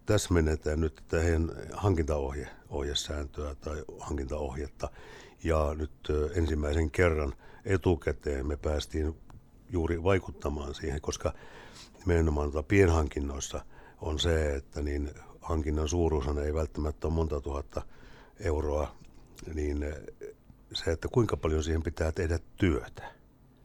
täsmennetään 0.07 0.81
nyt 0.81 1.03
tähän 1.09 1.53
hankintaohje, 1.73 2.49
ohjesääntöä 2.69 3.55
tai 3.55 3.85
hankintaohjetta. 3.99 4.89
Ja 5.45 5.75
nyt 5.79 6.09
ensimmäisen 6.35 6.91
kerran 6.91 7.33
etukäteen 7.65 8.47
me 8.47 8.57
päästiin 8.57 9.17
juuri 9.71 10.03
vaikuttamaan 10.03 10.75
siihen, 10.75 11.01
koska 11.01 11.33
nimenomaan 12.07 12.53
pienhankinnoissa 12.69 13.65
on 14.01 14.19
se, 14.19 14.55
että 14.55 14.83
niin 14.83 15.11
hankinnan 15.41 15.89
suuruus 15.89 16.25
ei 16.45 16.55
välttämättä 16.55 17.07
ole 17.07 17.15
monta 17.15 17.41
tuhatta 17.41 17.83
euroa, 18.41 18.97
niin 19.55 19.87
se, 20.73 20.93
että 20.93 21.09
kuinka 21.09 21.37
paljon 21.37 21.63
siihen 21.63 21.83
pitää 21.83 22.13
tehdä 22.13 22.39
työtä. 22.57 23.13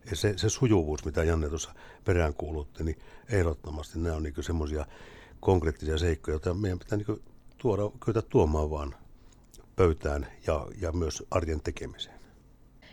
Ja 0.10 0.16
se, 0.16 0.34
se 0.38 0.50
sujuvuus, 0.50 1.06
mitä 1.06 1.24
Janne 1.24 1.50
tuossa 1.50 1.74
peräänkuulutti, 2.06 2.84
niin 2.84 3.00
ehdottomasti 3.30 4.00
nämä 4.00 4.16
on 4.16 4.24
niin 4.24 4.34
semmoisia 4.40 4.86
konkreettisia 5.42 5.98
seikkoja, 5.98 6.34
joita 6.34 6.54
meidän 6.54 6.80
pitää 6.80 6.98
niin 6.98 7.22
tuoda, 7.58 7.82
kyetä 8.06 8.22
tuomaan 8.22 8.70
vaan 8.70 8.96
pöytään 9.76 10.28
ja, 10.48 10.68
ja 10.82 10.92
myös 10.92 11.24
arjen 11.32 11.62
tekemiseen. 11.62 12.22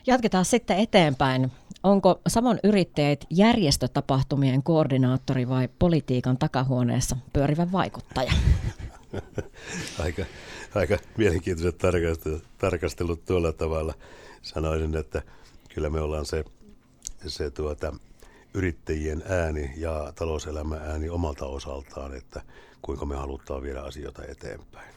Jatketaan 0.07 0.45
sitten 0.45 0.78
eteenpäin. 0.78 1.52
Onko 1.83 2.21
Savon 2.28 2.59
yrittäjät 2.64 3.25
järjestötapahtumien 3.31 4.62
koordinaattori 4.62 5.49
vai 5.49 5.69
politiikan 5.78 6.38
takahuoneessa 6.38 7.17
pyörivä 7.33 7.73
vaikuttaja? 7.73 8.33
aika, 10.05 10.25
aika 10.75 10.99
mielenkiintoiset 11.17 11.78
tarkastelut, 11.78 12.43
tarkastelut 12.59 13.25
tuolla 13.25 13.52
tavalla. 13.52 13.95
Sanoisin, 14.43 14.97
että 14.97 15.23
kyllä 15.75 15.90
me 15.90 16.00
ollaan 16.00 16.26
se, 16.26 16.45
se 17.26 17.50
tuota, 17.50 17.95
yrittäjien 18.55 19.23
ääni 19.28 19.71
ja 19.76 20.12
talouselämän 20.14 20.83
ääni 20.83 21.09
omalta 21.09 21.47
osaltaan, 21.47 22.14
että 22.14 22.43
kuinka 22.83 23.07
me 23.07 23.17
halutaan 23.17 23.62
viedä 23.62 23.83
asioita 23.83 24.23
eteenpäin. 24.25 24.95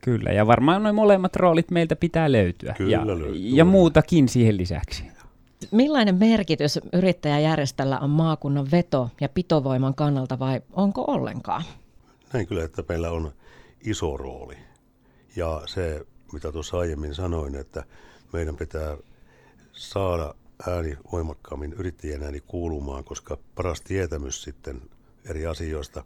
Kyllä, 0.00 0.32
ja 0.32 0.46
varmaan 0.46 0.82
noin 0.82 0.94
molemmat 0.94 1.36
roolit 1.36 1.70
meiltä 1.70 1.96
pitää 1.96 2.32
löytyä. 2.32 2.74
Kyllä 2.78 2.90
ja, 2.90 3.06
löytyy. 3.06 3.34
ja 3.34 3.64
muutakin 3.64 4.28
siihen 4.28 4.56
lisäksi. 4.56 5.04
Millainen 5.70 6.14
merkitys 6.14 6.78
yrittäjäjärjestöllä 6.92 7.98
on 7.98 8.10
maakunnan 8.10 8.70
veto- 8.70 9.10
ja 9.20 9.28
pitovoiman 9.28 9.94
kannalta 9.94 10.38
vai 10.38 10.60
onko 10.72 11.04
ollenkaan? 11.08 11.62
Näin 12.32 12.46
kyllä, 12.46 12.64
että 12.64 12.84
meillä 12.88 13.10
on 13.10 13.32
iso 13.84 14.16
rooli. 14.16 14.56
Ja 15.36 15.62
se, 15.66 16.06
mitä 16.32 16.52
tuossa 16.52 16.78
aiemmin 16.78 17.14
sanoin, 17.14 17.54
että 17.54 17.84
meidän 18.32 18.56
pitää 18.56 18.96
saada 19.72 20.34
ääni 20.66 20.96
voimakkaammin 21.12 21.72
yrittäjien 21.72 22.22
ääni 22.22 22.40
kuulumaan, 22.40 23.04
koska 23.04 23.38
paras 23.54 23.80
tietämys 23.80 24.42
sitten 24.42 24.82
eri 25.24 25.46
asioista 25.46 26.04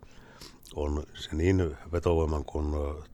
on 0.75 1.02
se 1.14 1.37
niin 1.37 1.76
vetovoiman 1.92 2.44
kuin 2.44 2.66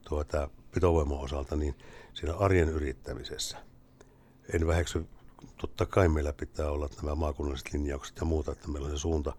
tuota, 0.09 0.51
pitovoiman 0.75 1.19
osalta 1.19 1.57
niin 1.57 1.75
siinä 2.15 2.35
arjen 2.35 2.69
yrittämisessä. 2.69 3.59
En 4.55 4.67
väheksy, 4.67 5.07
totta 5.57 5.87
kai 5.87 6.09
meillä 6.09 6.33
pitää 6.33 6.71
olla 6.71 6.89
nämä 7.03 7.15
maakunnalliset 7.15 7.73
linjaukset 7.73 8.17
ja 8.17 8.25
muuta, 8.25 8.53
että 8.53 8.69
meillä 8.69 8.87
on 8.87 8.97
se 8.97 9.01
suunta, 9.01 9.33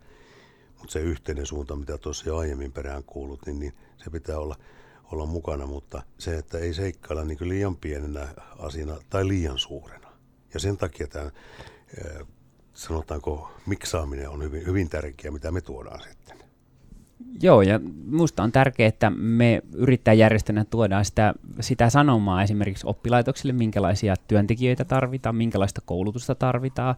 mutta 0.79 0.93
se 0.93 0.99
yhteinen 0.99 1.45
suunta, 1.45 1.75
mitä 1.75 1.97
tuossa 1.97 2.29
jo 2.29 2.37
aiemmin 2.37 2.71
perään 2.71 3.03
kuulut, 3.03 3.45
niin, 3.45 3.59
niin 3.59 3.73
se 3.97 4.09
pitää 4.09 4.39
olla, 4.39 4.55
olla 5.11 5.25
mukana, 5.25 5.65
mutta 5.65 6.01
se, 6.17 6.37
että 6.37 6.57
ei 6.57 6.73
seikkailla 6.73 7.23
niin 7.23 7.49
liian 7.49 7.77
pienenä 7.77 8.27
asiana 8.59 8.97
tai 9.09 9.27
liian 9.27 9.57
suurena. 9.57 10.09
Ja 10.53 10.59
sen 10.59 10.77
takia 10.77 11.07
tämä, 11.07 11.31
sanotaanko, 12.73 13.51
miksaaminen 13.65 14.29
on 14.29 14.43
hyvin, 14.43 14.65
hyvin 14.65 14.89
tärkeää, 14.89 15.31
mitä 15.31 15.51
me 15.51 15.61
tuodaan 15.61 16.01
sitten. 16.01 16.37
Joo, 17.41 17.61
ja 17.61 17.79
minusta 18.05 18.43
on 18.43 18.51
tärkeää, 18.51 18.87
että 18.87 19.09
me 19.09 19.61
yrittäjäjärjestönä 19.73 20.65
tuodaan 20.65 21.05
sitä, 21.05 21.33
sitä 21.59 21.89
sanomaa 21.89 22.43
esimerkiksi 22.43 22.87
oppilaitoksille, 22.87 23.53
minkälaisia 23.53 24.15
työntekijöitä 24.27 24.85
tarvitaan, 24.85 25.35
minkälaista 25.35 25.81
koulutusta 25.85 26.35
tarvitaan. 26.35 26.95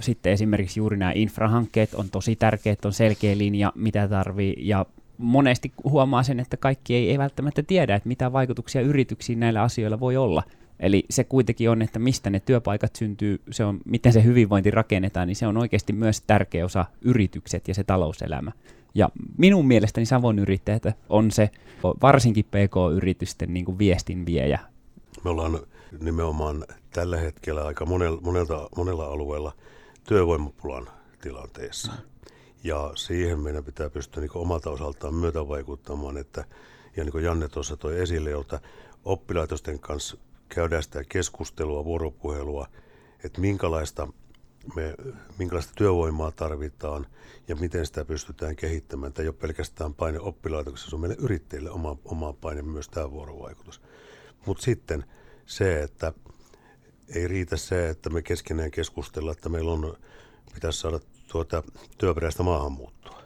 Sitten 0.00 0.32
esimerkiksi 0.32 0.80
juuri 0.80 0.96
nämä 0.96 1.12
infrahankkeet 1.14 1.94
on 1.94 2.10
tosi 2.10 2.36
tärkeät, 2.36 2.84
on 2.84 2.92
selkeä 2.92 3.38
linja, 3.38 3.72
mitä 3.74 4.08
tarvii, 4.08 4.54
ja 4.58 4.86
monesti 5.18 5.72
huomaa 5.84 6.22
sen, 6.22 6.40
että 6.40 6.56
kaikki 6.56 6.94
ei, 6.94 7.10
ei 7.10 7.18
välttämättä 7.18 7.62
tiedä, 7.62 7.94
että 7.94 8.08
mitä 8.08 8.32
vaikutuksia 8.32 8.80
yrityksiin 8.80 9.40
näillä 9.40 9.62
asioilla 9.62 10.00
voi 10.00 10.16
olla. 10.16 10.42
Eli 10.80 11.04
se 11.10 11.24
kuitenkin 11.24 11.70
on, 11.70 11.82
että 11.82 11.98
mistä 11.98 12.30
ne 12.30 12.40
työpaikat 12.40 12.96
syntyy, 12.96 13.40
se 13.50 13.64
on, 13.64 13.80
miten 13.84 14.12
se 14.12 14.24
hyvinvointi 14.24 14.70
rakennetaan, 14.70 15.28
niin 15.28 15.36
se 15.36 15.46
on 15.46 15.56
oikeasti 15.56 15.92
myös 15.92 16.20
tärkeä 16.20 16.64
osa 16.64 16.84
yritykset 17.00 17.68
ja 17.68 17.74
se 17.74 17.84
talouselämä. 17.84 18.52
Ja 18.94 19.08
minun 19.38 19.66
mielestäni 19.66 20.06
Savon 20.06 20.38
yrittäjät 20.38 20.82
on 21.08 21.30
se 21.30 21.50
varsinkin 22.02 22.44
PK-yritysten 22.44 23.54
niin 23.54 23.64
kuin 23.64 23.78
viestin 23.78 24.26
viejä. 24.26 24.58
Me 25.24 25.30
ollaan 25.30 25.60
nimenomaan 26.00 26.64
tällä 26.90 27.16
hetkellä 27.16 27.66
aika 27.66 27.86
monella, 27.86 28.20
monelta, 28.20 28.68
monella 28.76 29.06
alueella 29.06 29.52
työvoimapulan 30.08 30.88
tilanteessa. 31.22 31.92
Ja 32.64 32.92
siihen 32.94 33.40
meidän 33.40 33.64
pitää 33.64 33.90
pystyä 33.90 34.20
niin 34.20 34.30
omalta 34.34 34.70
osaltaan 34.70 35.14
myötä 35.14 35.48
vaikuttamaan, 35.48 36.16
että, 36.16 36.44
ja 36.96 37.04
niin 37.04 37.12
kuin 37.12 37.24
Janne 37.24 37.48
tuossa 37.48 37.76
toi 37.76 38.00
esille, 38.00 38.30
jolta 38.30 38.60
oppilaitosten 39.04 39.78
kanssa 39.78 40.16
käydään 40.54 40.82
sitä 40.82 41.04
keskustelua, 41.04 41.84
vuoropuhelua, 41.84 42.66
että 43.24 43.40
minkälaista, 43.40 44.08
me, 44.74 44.94
minkälaista 45.38 45.72
työvoimaa 45.76 46.30
tarvitaan 46.30 47.06
ja 47.48 47.56
miten 47.56 47.86
sitä 47.86 48.04
pystytään 48.04 48.56
kehittämään. 48.56 49.12
Tämä 49.12 49.24
ei 49.24 49.28
ole 49.28 49.36
pelkästään 49.40 49.94
paine 49.94 50.20
oppilaitoksessa, 50.20 50.90
se 50.90 50.96
on 50.96 51.00
meille 51.00 51.16
yrittäjille 51.18 51.70
oma, 51.70 51.96
oma 52.04 52.32
paine 52.32 52.62
myös 52.62 52.88
tämä 52.88 53.10
vuorovaikutus. 53.10 53.80
Mutta 54.46 54.62
sitten 54.62 55.04
se, 55.46 55.82
että 55.82 56.12
ei 57.14 57.28
riitä 57.28 57.56
se, 57.56 57.88
että 57.88 58.10
me 58.10 58.22
keskenään 58.22 58.70
keskustellaan, 58.70 59.36
että 59.36 59.48
meillä 59.48 59.72
on, 59.72 59.96
pitäisi 60.54 60.80
saada 60.80 61.00
tuota 61.28 61.62
työperäistä 61.98 62.42
maahanmuuttoa. 62.42 63.19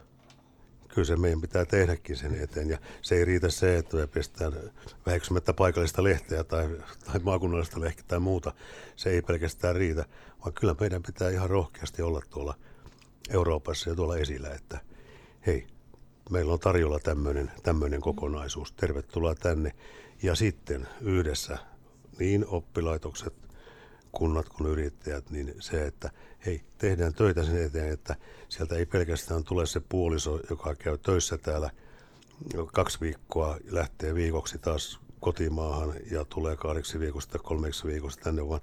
Kyllä 0.94 1.06
se 1.06 1.16
meidän 1.16 1.40
pitää 1.40 1.64
tehdäkin 1.64 2.16
sen 2.16 2.34
eteen 2.34 2.68
ja 2.68 2.78
se 3.02 3.14
ei 3.14 3.24
riitä 3.24 3.50
se, 3.50 3.78
että 3.78 3.96
me 3.96 4.06
pestään 4.06 4.52
väheksymättä 5.06 5.52
paikallista 5.52 6.02
lehteä 6.02 6.44
tai, 6.44 6.68
tai 7.04 7.20
maakunnallista 7.22 7.80
lehteä 7.80 8.04
tai 8.08 8.20
muuta. 8.20 8.52
Se 8.96 9.10
ei 9.10 9.22
pelkästään 9.22 9.76
riitä, 9.76 10.04
vaan 10.40 10.52
kyllä 10.52 10.74
meidän 10.80 11.02
pitää 11.02 11.30
ihan 11.30 11.50
rohkeasti 11.50 12.02
olla 12.02 12.20
tuolla 12.30 12.54
Euroopassa 13.30 13.90
ja 13.90 13.96
tuolla 13.96 14.16
esillä, 14.16 14.50
että 14.50 14.80
hei, 15.46 15.66
meillä 16.30 16.52
on 16.52 16.60
tarjolla 16.60 16.98
tämmöinen, 16.98 17.50
tämmöinen 17.62 18.00
kokonaisuus, 18.00 18.72
tervetuloa 18.72 19.34
tänne. 19.34 19.72
Ja 20.22 20.34
sitten 20.34 20.88
yhdessä 21.00 21.58
niin 22.18 22.46
oppilaitokset, 22.46 23.34
kunnat 24.14 24.48
kuin 24.48 24.70
yrittäjät, 24.70 25.30
niin 25.30 25.54
se, 25.58 25.86
että 25.86 26.10
hei, 26.46 26.60
tehdään 26.78 27.14
töitä 27.14 27.44
sen 27.44 27.64
eteen, 27.64 27.92
että 27.92 28.16
sieltä 28.48 28.76
ei 28.76 28.86
pelkästään 28.86 29.44
tule 29.44 29.66
se 29.66 29.80
puoliso, 29.88 30.40
joka 30.50 30.74
käy 30.74 30.98
töissä 30.98 31.38
täällä 31.38 31.70
kaksi 32.72 33.00
viikkoa, 33.00 33.58
lähtee 33.70 34.14
viikoksi 34.14 34.58
taas 34.58 35.00
kotimaahan 35.20 35.94
ja 36.10 36.24
tulee 36.24 36.56
kahdeksi 36.56 37.00
viikosta, 37.00 37.38
kolmeksi 37.38 37.86
viikosta 37.86 38.22
tänne, 38.22 38.48
vaan 38.48 38.60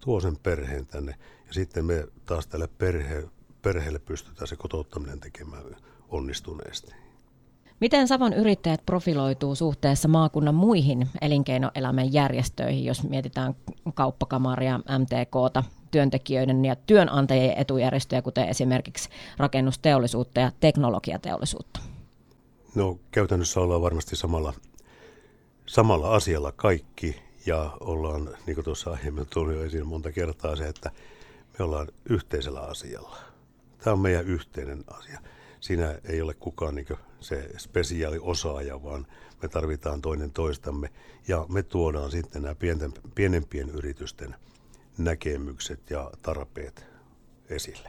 tuo 0.00 0.20
sen 0.20 0.36
perheen 0.36 0.86
tänne. 0.86 1.14
Ja 1.46 1.54
sitten 1.54 1.84
me 1.84 2.08
taas 2.26 2.46
tälle 2.46 2.68
perhe, 2.78 3.28
perheelle 3.62 3.98
pystytään 3.98 4.46
se 4.46 4.56
kotouttaminen 4.56 5.20
tekemään 5.20 5.76
onnistuneesti. 6.08 7.03
Miten 7.80 8.08
Savon 8.08 8.32
yrittäjät 8.32 8.86
profiloituu 8.86 9.54
suhteessa 9.54 10.08
maakunnan 10.08 10.54
muihin 10.54 11.08
elinkeinoelämän 11.20 12.12
järjestöihin, 12.12 12.84
jos 12.84 13.08
mietitään 13.08 13.56
kauppakamaria, 13.94 14.78
MTKta, 14.78 15.64
työntekijöiden 15.90 16.64
ja 16.64 16.76
työnantajien 16.76 17.58
etujärjestöjä, 17.58 18.22
kuten 18.22 18.48
esimerkiksi 18.48 19.08
rakennusteollisuutta 19.36 20.40
ja 20.40 20.52
teknologiateollisuutta? 20.60 21.80
No 22.74 22.98
käytännössä 23.10 23.60
ollaan 23.60 23.82
varmasti 23.82 24.16
samalla, 24.16 24.52
samalla 25.66 26.14
asialla 26.14 26.52
kaikki 26.52 27.22
ja 27.46 27.70
ollaan, 27.80 28.36
niin 28.46 28.54
kuin 28.54 28.64
tuossa 28.64 28.90
aiemmin 28.90 29.26
tuli 29.34 29.54
jo 29.54 29.64
esiin 29.64 29.86
monta 29.86 30.12
kertaa 30.12 30.56
se, 30.56 30.68
että 30.68 30.90
me 31.58 31.64
ollaan 31.64 31.88
yhteisellä 32.08 32.60
asialla. 32.60 33.16
Tämä 33.84 33.94
on 33.94 34.00
meidän 34.00 34.26
yhteinen 34.26 34.84
asia. 34.86 35.20
Siinä 35.64 35.98
ei 36.04 36.22
ole 36.22 36.34
kukaan 36.34 36.74
niin 36.74 36.86
se 37.20 37.50
spesiaali 37.58 38.18
osaaja, 38.20 38.82
vaan 38.82 39.06
me 39.42 39.48
tarvitaan 39.48 40.00
toinen 40.02 40.30
toistamme 40.30 40.90
ja 41.28 41.46
me 41.48 41.62
tuodaan 41.62 42.10
sitten 42.10 42.42
nämä 42.42 42.54
pienten, 42.54 42.92
pienempien 43.14 43.70
yritysten 43.70 44.34
näkemykset 44.98 45.90
ja 45.90 46.10
tarpeet 46.22 46.86
esille. 47.48 47.88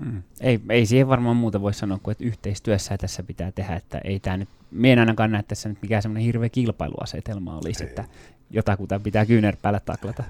Mm. 0.00 0.22
Ei, 0.40 0.60
ei 0.68 0.86
siihen 0.86 1.08
varmaan 1.08 1.36
muuta 1.36 1.60
voi 1.60 1.74
sanoa 1.74 1.98
kuin, 2.02 2.12
että 2.12 2.24
yhteistyössä 2.24 2.98
tässä 2.98 3.22
pitää 3.22 3.52
tehdä, 3.52 3.76
että 3.76 3.98
ei 4.04 4.20
tämä 4.20 4.36
nyt, 4.36 4.48
minä 4.70 4.92
en 4.92 4.98
ainakaan 4.98 5.32
näe 5.32 5.42
tässä 5.42 5.68
nyt 5.68 5.82
mikään 5.82 6.02
semmoinen 6.02 6.24
hirveä 6.24 6.48
kilpailuasetelma 6.48 7.58
olisi, 7.58 7.84
ei. 7.84 7.88
että 7.88 8.04
jotakuta 8.50 9.00
pitää 9.00 9.26
kyynärpäällä 9.26 9.80
taklata. 9.80 10.24